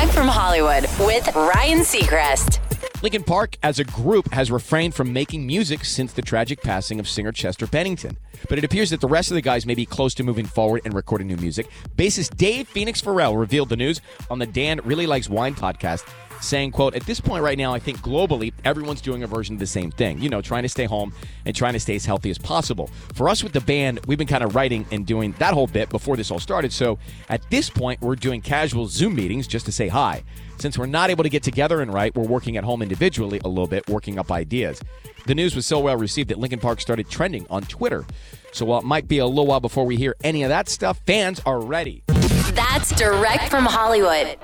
Direct 0.00 0.14
from 0.14 0.28
Hollywood 0.28 0.84
with 1.00 1.28
Ryan 1.34 1.80
Seacrest. 1.80 2.58
Linkin 3.02 3.22
Park, 3.22 3.58
as 3.62 3.78
a 3.78 3.84
group, 3.84 4.32
has 4.32 4.50
refrained 4.50 4.94
from 4.94 5.12
making 5.12 5.46
music 5.46 5.84
since 5.84 6.14
the 6.14 6.22
tragic 6.22 6.62
passing 6.62 6.98
of 6.98 7.06
singer 7.06 7.32
Chester 7.32 7.66
Bennington. 7.66 8.16
But 8.48 8.56
it 8.56 8.64
appears 8.64 8.88
that 8.90 9.02
the 9.02 9.08
rest 9.08 9.30
of 9.30 9.34
the 9.34 9.42
guys 9.42 9.66
may 9.66 9.74
be 9.74 9.84
close 9.84 10.14
to 10.14 10.22
moving 10.22 10.46
forward 10.46 10.80
and 10.86 10.94
recording 10.94 11.26
new 11.26 11.36
music. 11.36 11.68
Bassist 11.98 12.38
Dave 12.38 12.66
Phoenix 12.66 13.02
Farrell 13.02 13.36
revealed 13.36 13.68
the 13.68 13.76
news 13.76 14.00
on 14.30 14.38
the 14.38 14.46
Dan 14.46 14.80
Really 14.84 15.06
Likes 15.06 15.28
Wine 15.28 15.54
podcast 15.54 16.08
saying, 16.40 16.72
quote, 16.72 16.94
at 16.94 17.02
this 17.02 17.20
point 17.20 17.42
right 17.42 17.58
now, 17.58 17.72
I 17.72 17.78
think 17.78 17.98
globally, 17.98 18.52
everyone's 18.64 19.00
doing 19.00 19.22
a 19.22 19.26
version 19.26 19.54
of 19.54 19.60
the 19.60 19.66
same 19.66 19.90
thing. 19.90 20.20
You 20.20 20.28
know, 20.28 20.40
trying 20.40 20.62
to 20.62 20.68
stay 20.68 20.84
home 20.84 21.12
and 21.44 21.54
trying 21.54 21.74
to 21.74 21.80
stay 21.80 21.96
as 21.96 22.04
healthy 22.04 22.30
as 22.30 22.38
possible. 22.38 22.88
For 23.14 23.28
us 23.28 23.42
with 23.42 23.52
the 23.52 23.60
band, 23.60 24.00
we've 24.06 24.18
been 24.18 24.26
kind 24.26 24.44
of 24.44 24.54
writing 24.54 24.86
and 24.90 25.06
doing 25.06 25.32
that 25.38 25.54
whole 25.54 25.66
bit 25.66 25.88
before 25.90 26.16
this 26.16 26.30
all 26.30 26.40
started. 26.40 26.72
So 26.72 26.98
at 27.28 27.48
this 27.50 27.70
point, 27.70 28.00
we're 28.00 28.16
doing 28.16 28.40
casual 28.40 28.86
Zoom 28.86 29.14
meetings 29.14 29.46
just 29.46 29.66
to 29.66 29.72
say 29.72 29.88
hi. 29.88 30.22
Since 30.58 30.76
we're 30.76 30.86
not 30.86 31.08
able 31.08 31.24
to 31.24 31.30
get 31.30 31.42
together 31.42 31.80
and 31.80 31.92
write, 31.92 32.14
we're 32.14 32.26
working 32.26 32.56
at 32.56 32.64
home 32.64 32.82
individually 32.82 33.40
a 33.44 33.48
little 33.48 33.66
bit, 33.66 33.88
working 33.88 34.18
up 34.18 34.30
ideas. 34.30 34.80
The 35.26 35.34
news 35.34 35.54
was 35.54 35.66
so 35.66 35.80
well 35.80 35.96
received 35.96 36.30
that 36.30 36.38
Linkin 36.38 36.60
Park 36.60 36.80
started 36.80 37.08
trending 37.08 37.46
on 37.48 37.62
Twitter. 37.62 38.04
So 38.52 38.66
while 38.66 38.80
it 38.80 38.84
might 38.84 39.08
be 39.08 39.18
a 39.18 39.26
little 39.26 39.46
while 39.46 39.60
before 39.60 39.86
we 39.86 39.96
hear 39.96 40.16
any 40.22 40.42
of 40.42 40.48
that 40.48 40.68
stuff, 40.68 41.00
fans 41.06 41.40
are 41.46 41.60
ready. 41.60 42.02
That's 42.52 42.90
direct 42.96 43.48
from 43.48 43.64
Hollywood. 43.64 44.36